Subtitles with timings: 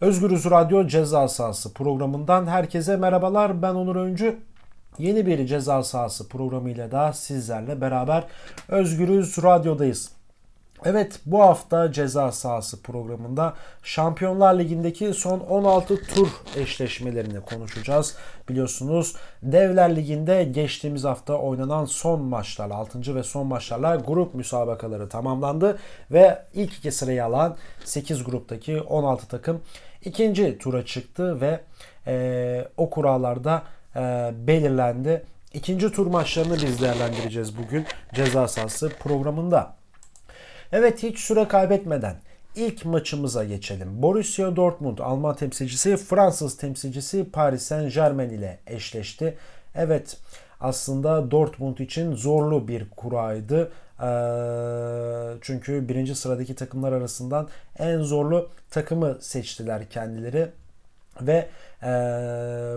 [0.00, 3.62] Özgürüz Radyo Ceza Sahası programından herkese merhabalar.
[3.62, 4.38] Ben Onur Öncü.
[4.98, 8.24] Yeni bir ceza sahası programıyla da sizlerle beraber
[8.68, 10.10] Özgürüz Radyo'dayız.
[10.84, 18.16] Evet bu hafta ceza sahası programında Şampiyonlar Ligi'ndeki son 16 tur eşleşmelerini konuşacağız.
[18.48, 23.14] Biliyorsunuz Devler Ligi'nde geçtiğimiz hafta oynanan son maçlarla 6.
[23.14, 25.78] ve son maçlarla grup müsabakaları tamamlandı
[26.10, 29.60] ve ilk iki sırayı alan 8 gruptaki 16 takım
[30.04, 31.60] ikinci tura çıktı ve
[32.06, 33.62] e, o kurallarda
[33.96, 34.00] e,
[34.34, 35.22] belirlendi.
[35.52, 39.74] İkinci tur maçlarını biz değerlendireceğiz bugün ceza sahası programında.
[40.72, 42.16] Evet hiç süre kaybetmeden
[42.56, 44.02] ilk maçımıza geçelim.
[44.02, 49.36] Borussia Dortmund Alman temsilcisi Fransız temsilcisi Paris Saint Germain ile eşleşti.
[49.74, 50.16] Evet
[50.60, 53.72] aslında Dortmund için zorlu bir kuraydı.
[54.02, 60.48] Ee, çünkü birinci sıradaki takımlar arasından en zorlu takımı seçtiler kendileri
[61.20, 61.48] ve
[61.82, 61.88] e,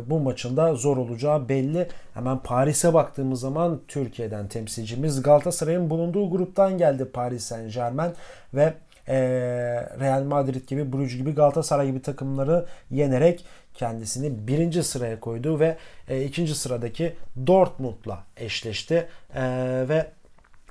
[0.10, 1.88] bu maçın da zor olacağı belli.
[2.14, 8.14] Hemen Paris'e baktığımız zaman Türkiye'den temsilcimiz Galatasaray'ın bulunduğu gruptan geldi Paris Saint Germain
[8.54, 8.74] ve
[9.08, 9.16] e,
[10.00, 15.78] Real Madrid gibi, Bruges gibi, Galatasaray gibi takımları yenerek kendisini birinci sıraya koydu ve
[16.10, 17.16] e, ikinci sıradaki
[17.48, 19.08] Dortmund'la eşleşti.
[19.36, 19.44] E,
[19.90, 20.08] ve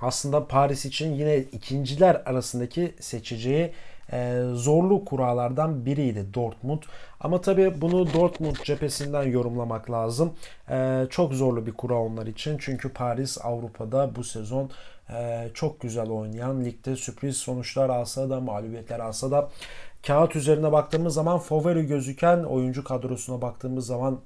[0.01, 3.73] aslında Paris için yine ikinciler arasındaki seçeceği
[4.13, 6.83] e, zorlu kuralardan biriydi Dortmund.
[7.21, 10.33] Ama tabii bunu Dortmund cephesinden yorumlamak lazım.
[10.71, 12.59] E, çok zorlu bir kura onlar için.
[12.61, 14.71] Çünkü Paris Avrupa'da bu sezon
[15.11, 19.49] e, çok güzel oynayan, ligde sürpriz sonuçlar alsa da, mağlubiyetler alsa da
[20.07, 24.21] kağıt üzerine baktığımız zaman favori gözüken oyuncu kadrosuna baktığımız zaman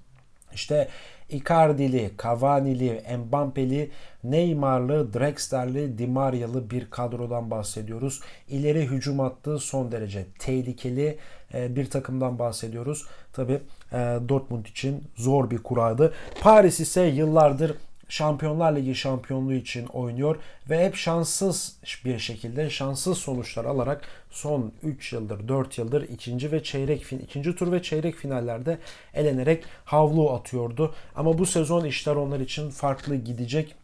[0.56, 0.88] işte
[1.30, 3.90] Icardi'li, Cavani'li, Mbappe'li,
[4.24, 8.20] Neymar'lı, Drexler'li, Di Maria'lı bir kadrodan bahsediyoruz.
[8.48, 11.18] İleri hücum attığı son derece tehlikeli
[11.54, 13.06] e, bir takımdan bahsediyoruz.
[13.32, 13.52] Tabi
[13.92, 13.96] e,
[14.28, 16.12] Dortmund için zor bir kuraydı.
[16.40, 17.76] Paris ise yıllardır
[18.08, 20.36] Şampiyonlar Ligi şampiyonluğu için oynuyor
[20.70, 26.62] ve hep şanssız bir şekilde şanssız sonuçlar alarak son 3 yıldır 4 yıldır ikinci ve
[26.62, 28.78] çeyrek ikinci tur ve çeyrek finallerde
[29.14, 30.94] elenerek havlu atıyordu.
[31.16, 33.74] Ama bu sezon işler onlar için farklı gidecek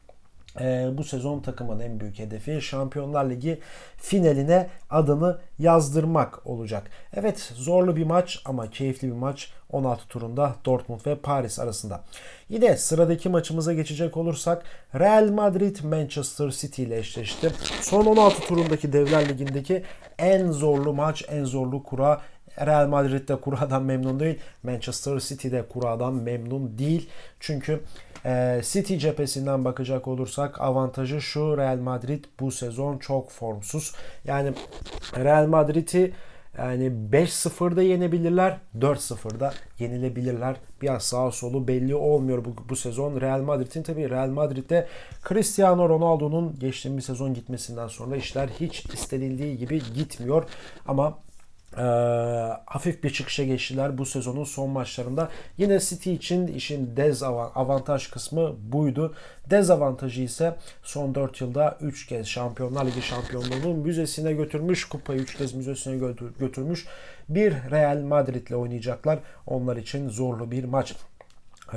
[0.60, 3.60] e, bu sezon takımın en büyük hedefi Şampiyonlar Ligi
[3.96, 6.90] finaline adını yazdırmak olacak.
[7.14, 12.00] Evet zorlu bir maç ama keyifli bir maç 16 turunda Dortmund ve Paris arasında.
[12.48, 14.62] Yine sıradaki maçımıza geçecek olursak
[14.94, 17.50] Real Madrid Manchester City ile eşleşti.
[17.80, 19.82] Son 16 turundaki Devler Ligi'ndeki
[20.18, 22.20] en zorlu maç, en zorlu kura
[22.60, 24.38] Real Madrid de kuradan memnun değil.
[24.62, 27.08] Manchester City de kuradan memnun değil.
[27.40, 27.80] Çünkü
[28.62, 33.94] City cephesinden bakacak olursak avantajı şu Real Madrid bu sezon çok formsuz.
[34.24, 34.52] Yani
[35.16, 36.12] Real Madrid'i
[36.58, 40.56] yani 5-0'da yenebilirler, 4-0'da yenilebilirler.
[40.82, 43.20] Biraz sağ solu belli olmuyor bu, bu sezon.
[43.20, 44.86] Real Madrid'in tabii Real Madrid'de
[45.28, 50.44] Cristiano Ronaldo'nun geçtiğimiz sezon gitmesinden sonra işler hiç istenildiği gibi gitmiyor.
[50.86, 51.18] Ama
[51.76, 51.82] e,
[52.66, 55.28] hafif bir çıkışa geçtiler bu sezonun son maçlarında.
[55.58, 59.14] Yine City için işin dezavantaj kısmı buydu.
[59.50, 64.84] Dezavantajı ise son 4 yılda 3 kez Şampiyonlar Ligi şampiyonluğunu müzesine götürmüş.
[64.84, 66.86] Kupayı 3 kez müzesine götürmüş.
[67.28, 69.18] Bir Real Madrid ile oynayacaklar.
[69.46, 70.94] Onlar için zorlu bir maç.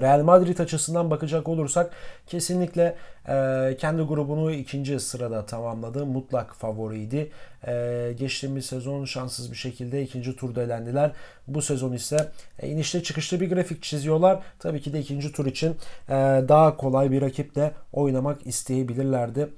[0.01, 1.91] Real Madrid açısından bakacak olursak
[2.27, 2.95] kesinlikle
[3.27, 6.05] e, kendi grubunu ikinci sırada tamamladı.
[6.05, 7.31] Mutlak favoriydi.
[7.67, 11.11] E, geçtiğimiz sezon şanssız bir şekilde ikinci turda elendiler.
[11.47, 14.39] Bu sezon ise e, inişte çıkışlı bir grafik çiziyorlar.
[14.59, 15.75] Tabii ki de ikinci tur için
[16.09, 16.13] e,
[16.47, 19.49] daha kolay bir rakiple oynamak isteyebilirlerdi.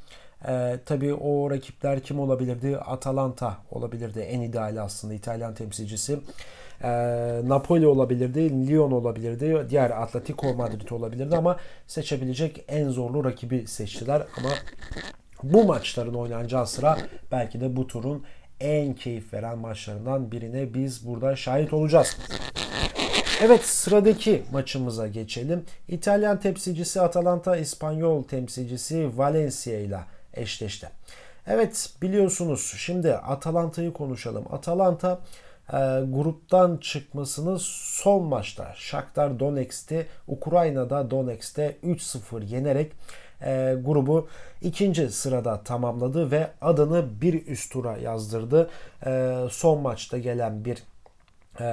[0.47, 2.77] Ee, tabii o rakipler kim olabilirdi?
[2.77, 6.19] Atalanta olabilirdi en ideali aslında İtalyan temsilcisi.
[6.83, 11.57] Ee, Napoli olabilirdi, Lyon olabilirdi, diğer Atletico Madrid olabilirdi ama
[11.87, 14.23] seçebilecek en zorlu rakibi seçtiler.
[14.37, 14.49] Ama
[15.43, 16.97] bu maçların oynanacağı sıra
[17.31, 18.23] belki de bu turun
[18.59, 22.17] en keyif veren maçlarından birine biz burada şahit olacağız.
[23.41, 25.65] Evet sıradaki maçımıza geçelim.
[25.87, 29.99] İtalyan temsilcisi Atalanta, İspanyol temsilcisi Valencia ile
[30.33, 30.89] eşleşti.
[31.47, 34.45] Evet biliyorsunuz şimdi Atalanta'yı konuşalım.
[34.51, 35.19] Atalanta
[35.73, 35.77] e,
[36.09, 42.91] gruptan çıkmasını son maçta Shakhtar Donetsk'te Ukrayna'da Donetsk'te 3-0 yenerek
[43.41, 44.27] e, grubu
[44.61, 48.69] ikinci sırada tamamladı ve adını bir üst tura yazdırdı.
[49.05, 50.83] E, son maçta gelen bir
[51.59, 51.63] e,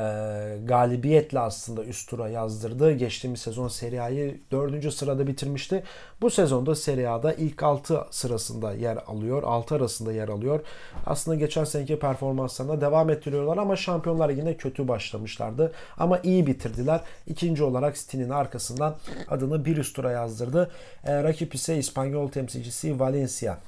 [0.65, 2.93] galibiyetle aslında üst tura yazdırdı.
[2.93, 4.95] Geçtiğimiz sezon Serie A'yı 4.
[4.95, 5.83] sırada bitirmişti.
[6.21, 9.43] Bu sezonda Serie A'da ilk 6 sırasında yer alıyor.
[9.43, 10.61] 6 arasında yer alıyor.
[11.07, 15.73] Aslında geçen seneki performanslarına devam ettiriyorlar ama Şampiyonlar Ligi'nde kötü başlamışlardı.
[15.99, 17.01] Ama iyi bitirdiler.
[17.27, 18.97] İkinci olarak City'nin arkasından
[19.29, 20.71] adını bir üst tura yazdırdı.
[21.05, 23.59] E, rakip ise İspanyol temsilcisi Valencia.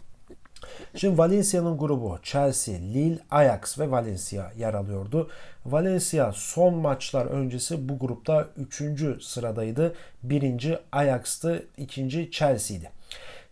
[0.97, 5.31] Şimdi Valencia'nın grubu Chelsea, Lille, Ajax ve Valencia yer alıyordu.
[5.67, 9.25] Valencia son maçlar öncesi bu grupta 3.
[9.25, 9.95] sıradaydı.
[10.23, 12.91] Birinci Ajax'tı, ikinci Chelsea'ydi.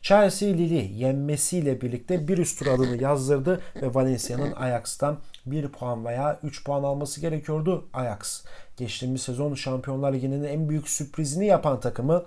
[0.03, 6.39] Chelsea Lille'i yenmesiyle birlikte bir üst tur adını yazdırdı ve Valencia'nın Ajax'tan 1 puan veya
[6.43, 7.89] 3 puan alması gerekiyordu.
[7.93, 8.45] Ajax
[8.77, 12.25] geçtiğimiz sezon Şampiyonlar Ligi'nin en büyük sürprizini yapan takımı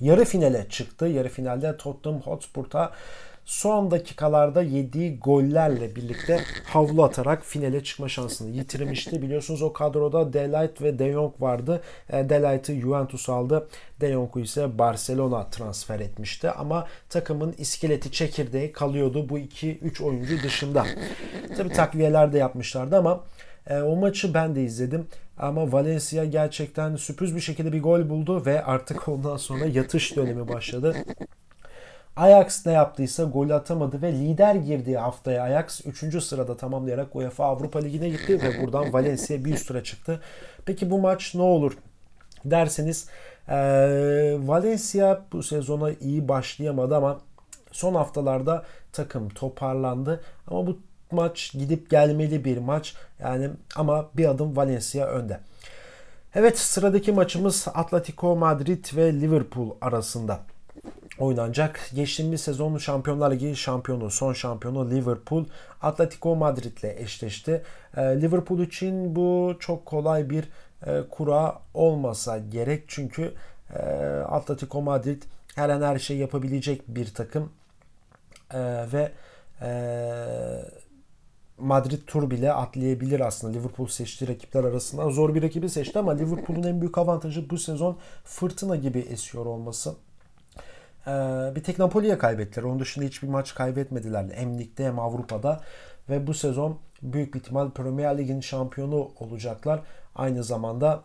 [0.00, 1.06] yarı finale çıktı.
[1.06, 2.92] Yarı finalde Tottenham Hotspur'a
[3.44, 9.22] son dakikalarda yediği gollerle birlikte havlu atarak finale çıkma şansını yitirmişti.
[9.22, 11.80] Biliyorsunuz o kadroda Delight ve De Jong vardı.
[12.10, 13.68] E, Delight'ı Juventus aldı.
[14.00, 16.50] De Jong'u ise Barcelona transfer etmişti.
[16.50, 20.86] Ama takımın iskeleti çekirdeği kalıyordu bu 2-3 oyuncu dışında.
[21.56, 23.24] Tabi takviyeler de yapmışlardı ama
[23.66, 25.06] e, o maçı ben de izledim.
[25.38, 30.48] Ama Valencia gerçekten sürpriz bir şekilde bir gol buldu ve artık ondan sonra yatış dönemi
[30.48, 30.96] başladı.
[32.16, 36.24] Ajax ne yaptıysa gol atamadı ve lider girdiği haftaya Ajax 3.
[36.24, 40.20] sırada tamamlayarak UEFA Avrupa Ligi'ne gitti ve buradan Valencia bir üst tura çıktı.
[40.66, 41.76] Peki bu maç ne olur
[42.44, 43.08] derseniz
[43.48, 43.56] e,
[44.38, 47.20] Valencia bu sezona iyi başlayamadı ama
[47.72, 50.78] son haftalarda takım toparlandı ama bu
[51.14, 55.40] maç gidip gelmeli bir maç yani ama bir adım Valencia önde.
[56.34, 60.40] Evet sıradaki maçımız Atletico Madrid ve Liverpool arasında
[61.18, 61.90] oynanacak.
[61.94, 65.44] Geçtiğimiz sezon Şampiyonlar Ligi şampiyonu, son şampiyonu Liverpool
[65.82, 67.62] Atletico Madrid ile eşleşti.
[67.96, 70.44] Ee, Liverpool için bu çok kolay bir
[70.86, 73.32] e, kura olmasa gerek çünkü
[73.74, 73.78] e,
[74.28, 75.22] Atletico Madrid
[75.54, 77.52] her an her şey yapabilecek bir takım
[78.54, 78.60] e,
[78.92, 79.12] ve
[81.58, 83.58] Madrid tur bile atlayabilir aslında.
[83.58, 87.98] Liverpool seçtiği rakipler arasında zor bir rakibi seçti ama Liverpool'un en büyük avantajı bu sezon
[88.24, 89.94] fırtına gibi esiyor olması.
[91.06, 91.10] Ee,
[91.54, 92.64] bir tek Napoli'ye kaybettiler.
[92.64, 94.26] Onun dışında hiçbir maç kaybetmediler.
[94.34, 95.60] Hem ligde hem Avrupa'da.
[96.10, 99.80] Ve bu sezon büyük bir ihtimal Premier Lig'in şampiyonu olacaklar.
[100.14, 101.02] Aynı zamanda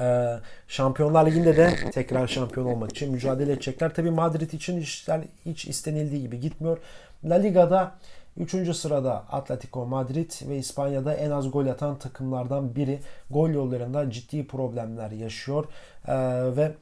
[0.00, 0.36] e,
[0.68, 3.94] Şampiyonlar Ligi'nde de tekrar şampiyon olmak için mücadele edecekler.
[3.94, 6.78] Tabi Madrid için işler hiç istenildiği gibi gitmiyor.
[7.24, 7.94] La Liga'da
[8.36, 8.76] 3.
[8.76, 13.00] sırada Atletico Madrid ve İspanya'da en az gol atan takımlardan biri.
[13.30, 15.64] Gol yollarında ciddi problemler yaşıyor.
[16.08, 16.12] Ee,
[16.56, 16.74] ve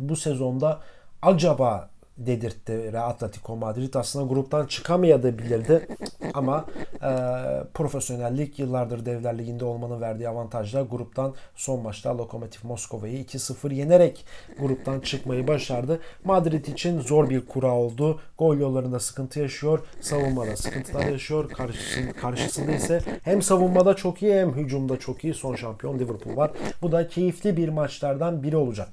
[0.00, 0.80] bu sezonda
[1.22, 1.91] acaba
[2.26, 3.94] dedirtti Atletico Madrid.
[3.94, 5.88] Aslında gruptan çıkamayabilirdi
[6.34, 6.64] ama
[6.94, 7.10] e,
[7.74, 14.24] profesyonellik yıllardır Devler Ligi'nde olmanın verdiği avantajla gruptan son maçta Lokomotiv Moskova'yı 2-0 yenerek
[14.58, 16.00] gruptan çıkmayı başardı.
[16.24, 18.20] Madrid için zor bir kura oldu.
[18.38, 19.78] Gol yollarında sıkıntı yaşıyor.
[20.00, 21.50] Savunmada sıkıntılar yaşıyor.
[21.50, 26.50] Karşısında, karşısında ise hem savunmada çok iyi hem hücumda çok iyi son şampiyon Liverpool var.
[26.82, 28.88] Bu da keyifli bir maçlardan biri olacak.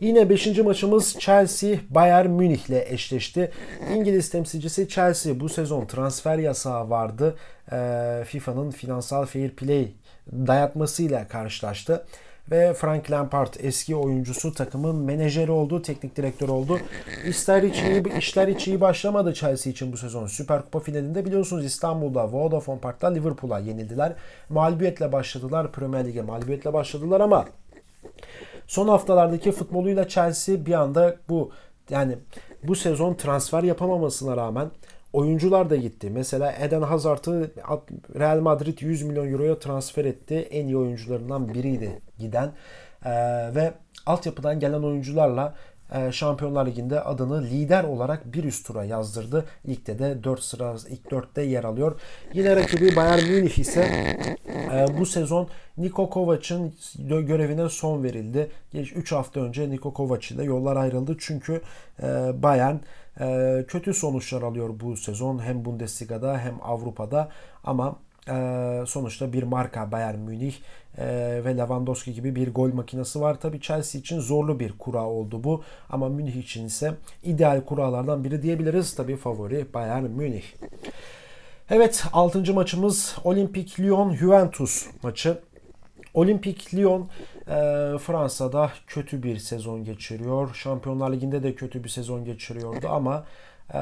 [0.00, 0.58] Yine 5.
[0.58, 3.50] maçımız Chelsea Bayern Münih ile eşleşti.
[3.94, 7.36] İngiliz temsilcisi Chelsea bu sezon transfer yasağı vardı.
[7.72, 9.92] Ee, FIFA'nın finansal fair play
[10.32, 12.04] dayatmasıyla karşılaştı
[12.50, 16.78] ve Frank Lampard eski oyuncusu takımın menajeri oldu, teknik direktör oldu.
[17.26, 20.26] İşler hiç iyi, işler hiç iyi başlamadı Chelsea için bu sezon.
[20.26, 24.12] Süper Kupa finalinde biliyorsunuz İstanbul'da Vodafone Park'ta Liverpool'a yenildiler.
[24.48, 25.72] Mağlubiyetle başladılar.
[25.72, 27.46] Premier Lig'e mağlubiyetle başladılar ama
[28.68, 31.50] Son haftalardaki futboluyla Chelsea bir anda bu
[31.90, 32.18] yani
[32.62, 34.70] bu sezon transfer yapamamasına rağmen
[35.12, 36.10] oyuncular da gitti.
[36.10, 37.50] Mesela Eden Hazard'ı
[38.18, 40.34] Real Madrid 100 milyon euroya transfer etti.
[40.34, 42.52] En iyi oyuncularından biriydi giden.
[43.04, 43.10] Ee,
[43.54, 43.72] ve
[44.06, 45.54] altyapıdan gelen oyuncularla
[46.12, 49.44] Şampiyonlar Ligi'nde adını lider olarak bir üst tura yazdırdı.
[49.68, 52.00] Ligde de 4 sıra ilk 4'te yer alıyor.
[52.34, 53.80] Yine rakibi Bayern Münih ise
[54.72, 58.50] e, bu sezon Niko Kovac'ın görevine son verildi.
[58.74, 61.16] 3 hafta önce Niko Kovac ile yollar ayrıldı.
[61.20, 61.62] Çünkü
[62.02, 62.06] e,
[62.42, 62.76] Bayern
[63.68, 67.28] kötü sonuçlar alıyor bu sezon hem Bundesliga'da hem Avrupa'da
[67.64, 67.96] ama
[68.86, 70.54] sonuçta bir marka Bayern Münih
[70.98, 73.40] ee, ve Lewandowski gibi bir gol makinesi var.
[73.40, 78.42] Tabii Chelsea için zorlu bir kura oldu bu ama Münih için ise ideal kuralardan biri
[78.42, 78.94] diyebiliriz.
[78.94, 80.44] Tabii favori Bayern Münih.
[81.70, 82.54] Evet 6.
[82.54, 85.38] maçımız Olimpik Lyon Juventus maçı.
[86.14, 87.08] Olimpik Lyon
[87.48, 87.54] e,
[87.98, 90.54] Fransa'da kötü bir sezon geçiriyor.
[90.54, 93.24] Şampiyonlar Ligi'nde de kötü bir sezon geçiriyordu ama
[93.74, 93.80] e,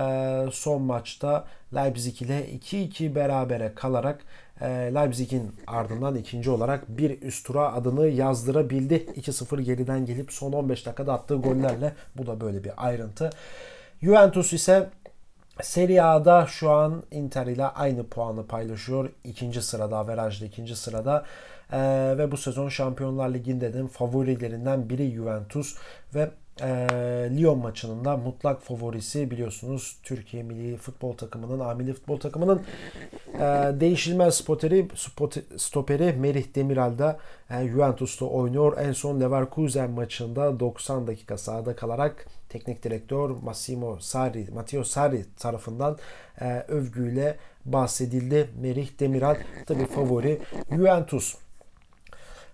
[0.53, 4.25] son maçta Leipzig ile 2-2 berabere kalarak
[4.65, 8.95] Leipzig'in ardından ikinci olarak bir üst tura adını yazdırabildi.
[8.95, 13.31] 2-0 geriden gelip son 15 dakikada attığı gollerle bu da böyle bir ayrıntı.
[14.03, 14.91] Juventus ise
[15.63, 19.11] Serie A'da şu an Inter ile aynı puanı paylaşıyor.
[19.25, 21.25] İkinci sırada, averajda ikinci sırada.
[21.73, 25.77] Ee, ve bu sezon Şampiyonlar Ligi'nde de favorilerinden biri Juventus
[26.15, 26.69] ve e,
[27.37, 32.63] Lyon maçının da mutlak favorisi biliyorsunuz Türkiye milli futbol takımının, A milli futbol takımının
[33.35, 33.41] e,
[33.81, 37.19] değişilmez spoteri, spot, stoperi Merih Demiral da
[37.51, 38.79] e, Juventus'ta oynuyor.
[38.79, 45.99] En son Leverkusen maçında 90 dakika sahada kalarak teknik direktör Massimo Sarri, Matteo Sarri tarafından
[46.41, 48.51] e, övgüyle bahsedildi.
[48.61, 49.37] Merih Demiral
[49.67, 51.46] tabi favori Juventus.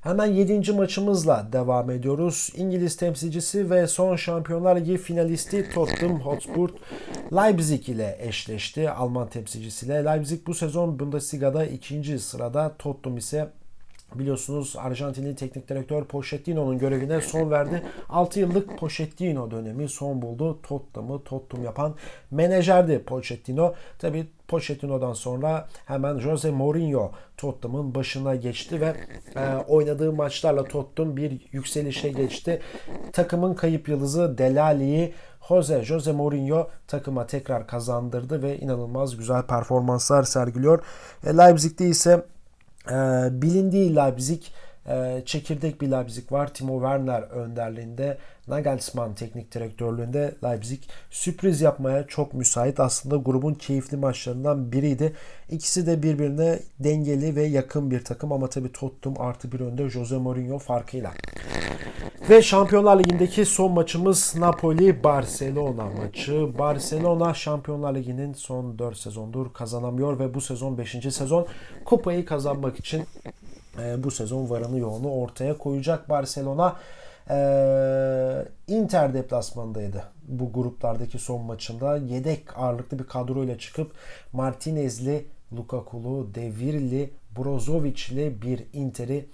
[0.02, 0.73] Hemen 7.
[0.73, 2.50] maçımızla devam ediyoruz.
[2.56, 6.71] İngiliz temsilcisi ve son Şampiyonlar Ligi finalisti Tottenham Hotspur
[7.32, 8.90] Leipzig ile eşleşti.
[8.90, 10.04] Alman temsilcisiyle.
[10.04, 12.75] Leipzig bu sezon Bundesliga'da ikinci sırada.
[12.78, 13.49] Tottenham ise
[14.19, 17.83] Biliyorsunuz Arjantinli teknik direktör Pochettino'nun görevine son verdi.
[18.09, 20.59] 6 yıllık Pochettino dönemi son buldu.
[20.62, 21.95] Tottenham'ı Tottenham yapan
[22.31, 23.75] menajerdi Pochettino.
[23.99, 28.95] Tabi Pochettino'dan sonra hemen Jose Mourinho Tottenham'ın başına geçti ve
[29.37, 32.61] e, oynadığı maçlarla Tottenham bir yükselişe geçti.
[33.12, 35.14] Takımın kayıp yıldızı Delali'yi
[35.49, 40.85] Jose, Jose Mourinho takıma tekrar kazandırdı ve inanılmaz güzel performanslar sergiliyor.
[41.26, 42.25] E, Leipzig'te ise
[43.30, 44.42] bilindiği Leipzig
[44.88, 46.54] e, çekirdek bir Leipzig var.
[46.54, 52.80] Timo Werner önderliğinde Nagelsmann teknik direktörlüğünde Leipzig sürpriz yapmaya çok müsait.
[52.80, 55.12] Aslında grubun keyifli maçlarından biriydi.
[55.50, 60.16] İkisi de birbirine dengeli ve yakın bir takım ama tabii Tottenham artı bir önde Jose
[60.18, 61.12] Mourinho farkıyla.
[62.30, 66.58] Ve Şampiyonlar Ligi'ndeki son maçımız Napoli-Barcelona maçı.
[66.58, 70.90] Barcelona Şampiyonlar Ligi'nin son 4 sezondur kazanamıyor ve bu sezon 5.
[70.90, 71.46] sezon
[71.84, 73.04] kupayı kazanmak için
[73.78, 76.76] e, bu sezon varını yoğunu ortaya koyacak Barcelona.
[77.30, 77.36] E,
[78.68, 81.96] Inter deplasmandaydı bu gruplardaki son maçında.
[81.96, 83.92] Yedek ağırlıklı bir kadroyla çıkıp
[84.32, 89.26] Martinez'li, Lukaku'lu, Devirli, Brozovic'li bir Inter'i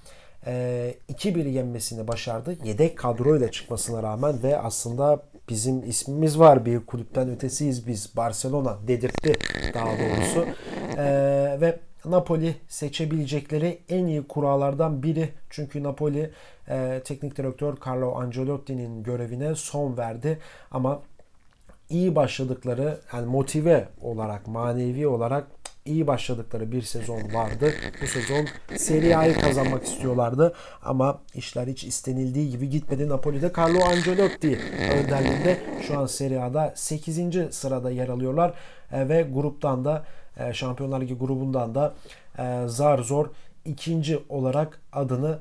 [0.46, 2.56] e, 2-1 yenmesini başardı.
[2.64, 9.32] Yedek kadroyla çıkmasına rağmen ve aslında bizim ismimiz var bir kulüpten ötesiyiz biz Barcelona dedirtti
[9.74, 10.46] daha doğrusu.
[10.96, 11.06] E,
[11.60, 11.78] ve
[12.10, 15.28] Napoli seçebilecekleri en iyi kurallardan biri.
[15.50, 16.30] Çünkü Napoli
[16.68, 20.38] e, teknik direktör Carlo Ancelotti'nin görevine son verdi.
[20.70, 21.02] Ama
[21.90, 25.46] iyi başladıkları yani motive olarak, manevi olarak
[25.88, 27.72] iyi başladıkları bir sezon vardı.
[28.02, 28.46] Bu sezon
[28.76, 33.08] Serie A'yı kazanmak istiyorlardı ama işler hiç istenildiği gibi gitmedi.
[33.08, 34.60] Napoli'de Carlo Ancelotti
[34.92, 37.20] önderliğinde şu an Serie A'da 8.
[37.50, 38.54] sırada yer alıyorlar
[38.92, 40.04] e, ve gruptan da
[40.52, 41.94] Şampiyonlar Ligi grubundan da
[42.38, 43.30] e, zar zor
[43.64, 45.38] ikinci olarak adını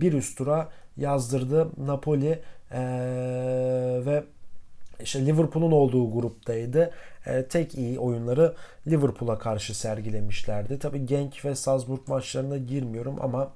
[0.00, 2.42] bir üst tura yazdırdı Napoli
[4.06, 4.24] ve
[5.00, 6.90] işte Liverpool'un olduğu gruptaydı.
[7.26, 8.54] E, tek iyi oyunları
[8.86, 10.78] Liverpool'a karşı sergilemişlerdi.
[10.78, 13.50] Tabi Genk ve Salzburg maçlarına girmiyorum ama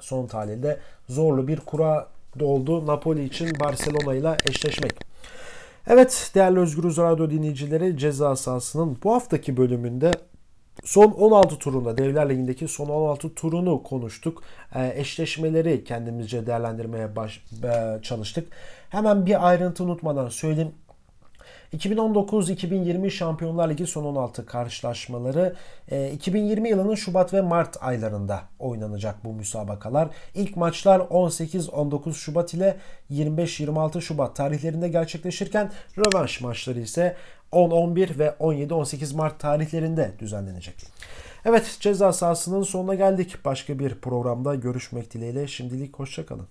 [0.00, 0.78] son tahlilde
[1.08, 5.09] zorlu bir kura doldu Napoli için Barcelona ile eşleşmek.
[5.86, 10.10] Evet değerli Özgür Radyo dinleyicileri ceza sahasının bu haftaki bölümünde
[10.84, 14.42] Son 16 turunda Devler Ligi'ndeki son 16 turunu konuştuk.
[14.74, 18.52] E, eşleşmeleri kendimizce değerlendirmeye baş, e, çalıştık.
[18.88, 20.72] Hemen bir ayrıntı unutmadan söyleyeyim.
[21.76, 25.54] 2019-2020 Şampiyonlar Ligi son 16 karşılaşmaları
[26.12, 30.08] 2020 e, yılının Şubat ve Mart aylarında oynanacak bu müsabakalar.
[30.34, 32.76] İlk maçlar 18-19 Şubat ile
[33.10, 37.16] 25-26 Şubat tarihlerinde gerçekleşirken rövanş maçları ise
[37.52, 40.74] 10-11 ve 17-18 Mart tarihlerinde düzenlenecek.
[41.44, 43.36] Evet ceza sahasının sonuna geldik.
[43.44, 46.46] Başka bir programda görüşmek dileğiyle şimdilik hoşçakalın.